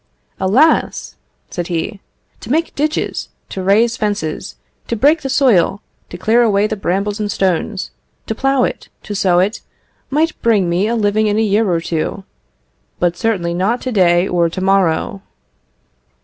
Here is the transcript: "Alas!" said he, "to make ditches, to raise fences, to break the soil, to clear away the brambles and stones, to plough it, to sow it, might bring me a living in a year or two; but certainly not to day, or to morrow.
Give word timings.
"Alas!" 0.39 1.15
said 1.51 1.67
he, 1.67 1.99
"to 2.39 2.49
make 2.49 2.73
ditches, 2.73 3.29
to 3.49 3.61
raise 3.61 3.97
fences, 3.97 4.55
to 4.87 4.95
break 4.95 5.21
the 5.21 5.29
soil, 5.29 5.79
to 6.09 6.17
clear 6.17 6.41
away 6.41 6.65
the 6.65 6.75
brambles 6.75 7.19
and 7.19 7.31
stones, 7.31 7.91
to 8.25 8.33
plough 8.33 8.63
it, 8.63 8.89
to 9.03 9.13
sow 9.13 9.37
it, 9.37 9.61
might 10.09 10.41
bring 10.41 10.67
me 10.67 10.87
a 10.87 10.95
living 10.95 11.27
in 11.27 11.37
a 11.37 11.43
year 11.43 11.69
or 11.71 11.79
two; 11.79 12.23
but 12.97 13.15
certainly 13.15 13.53
not 13.53 13.79
to 13.81 13.91
day, 13.91 14.27
or 14.27 14.49
to 14.49 14.59
morrow. 14.61 15.21